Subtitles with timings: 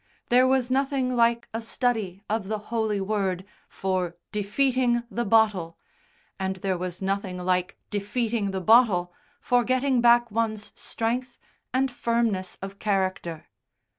[0.29, 5.77] There was nothing like a study of the "Holy Word" for "defeating the bottle,"
[6.39, 11.37] and there was nothing like "defeating the bottle" for getting back one's strength
[11.71, 13.45] and firmness of character.